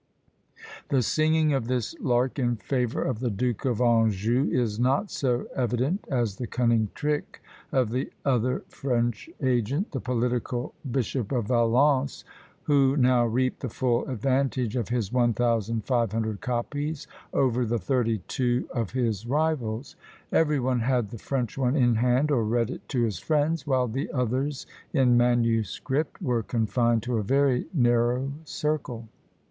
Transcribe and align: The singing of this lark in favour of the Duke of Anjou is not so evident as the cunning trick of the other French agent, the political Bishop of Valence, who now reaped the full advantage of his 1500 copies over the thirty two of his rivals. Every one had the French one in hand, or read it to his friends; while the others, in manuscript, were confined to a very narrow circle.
The 0.89 1.03
singing 1.03 1.53
of 1.53 1.67
this 1.67 1.93
lark 1.99 2.39
in 2.39 2.55
favour 2.55 3.03
of 3.03 3.19
the 3.19 3.29
Duke 3.29 3.65
of 3.65 3.79
Anjou 3.79 4.49
is 4.51 4.79
not 4.79 5.11
so 5.11 5.45
evident 5.55 6.07
as 6.09 6.37
the 6.37 6.47
cunning 6.47 6.89
trick 6.95 7.39
of 7.71 7.91
the 7.91 8.09
other 8.25 8.63
French 8.67 9.29
agent, 9.43 9.91
the 9.91 9.99
political 9.99 10.73
Bishop 10.89 11.31
of 11.31 11.45
Valence, 11.49 12.23
who 12.63 12.97
now 12.97 13.27
reaped 13.27 13.59
the 13.59 13.69
full 13.69 14.03
advantage 14.07 14.75
of 14.75 14.89
his 14.89 15.11
1500 15.13 16.41
copies 16.41 17.05
over 17.31 17.63
the 17.63 17.77
thirty 17.77 18.23
two 18.27 18.67
of 18.73 18.93
his 18.93 19.27
rivals. 19.27 19.95
Every 20.31 20.59
one 20.59 20.79
had 20.79 21.11
the 21.11 21.19
French 21.19 21.59
one 21.59 21.75
in 21.75 21.93
hand, 21.93 22.31
or 22.31 22.43
read 22.43 22.71
it 22.71 22.89
to 22.89 23.03
his 23.03 23.19
friends; 23.19 23.67
while 23.67 23.87
the 23.87 24.11
others, 24.11 24.65
in 24.93 25.15
manuscript, 25.15 26.19
were 26.23 26.41
confined 26.41 27.03
to 27.03 27.17
a 27.19 27.23
very 27.23 27.67
narrow 27.71 28.31
circle. 28.45 29.07